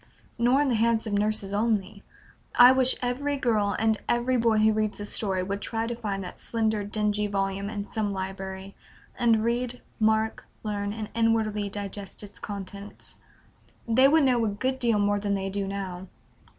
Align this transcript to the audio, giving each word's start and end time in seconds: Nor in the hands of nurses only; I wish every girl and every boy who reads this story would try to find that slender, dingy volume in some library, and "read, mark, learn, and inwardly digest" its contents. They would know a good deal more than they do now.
Nor 0.39 0.61
in 0.61 0.69
the 0.69 0.73
hands 0.81 1.05
of 1.05 1.13
nurses 1.13 1.53
only; 1.53 2.01
I 2.55 2.71
wish 2.71 2.95
every 3.03 3.37
girl 3.37 3.75
and 3.77 4.01
every 4.09 4.35
boy 4.35 4.57
who 4.57 4.73
reads 4.73 4.97
this 4.97 5.13
story 5.13 5.43
would 5.43 5.61
try 5.61 5.85
to 5.85 5.93
find 5.95 6.23
that 6.23 6.39
slender, 6.39 6.83
dingy 6.83 7.27
volume 7.27 7.69
in 7.69 7.87
some 7.87 8.11
library, 8.11 8.73
and 9.15 9.43
"read, 9.43 9.79
mark, 9.99 10.47
learn, 10.63 10.91
and 10.91 11.09
inwardly 11.13 11.69
digest" 11.69 12.23
its 12.23 12.39
contents. 12.39 13.19
They 13.87 14.07
would 14.07 14.23
know 14.23 14.43
a 14.43 14.47
good 14.49 14.79
deal 14.79 14.97
more 14.97 15.19
than 15.19 15.35
they 15.35 15.51
do 15.51 15.67
now. 15.67 16.07